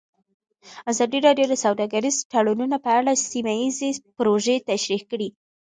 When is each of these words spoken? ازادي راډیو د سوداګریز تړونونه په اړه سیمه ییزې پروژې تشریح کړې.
ازادي 0.91 1.19
راډیو 1.27 1.45
د 1.49 1.55
سوداګریز 1.65 2.15
تړونونه 2.31 2.77
په 2.85 2.89
اړه 2.99 3.13
سیمه 3.31 3.53
ییزې 3.59 3.89
پروژې 4.17 4.55
تشریح 4.71 5.01
کړې. 5.11 5.29